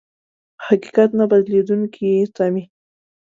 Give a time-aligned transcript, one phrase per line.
[0.57, 2.63] په حقيقت نه بدلېدونکې تمې.